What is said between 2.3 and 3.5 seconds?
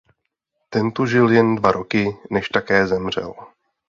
než také zemřel.